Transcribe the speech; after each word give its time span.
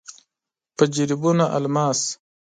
په 0.75 0.83
جريبونو 0.93 1.45
الماس. 1.57 2.01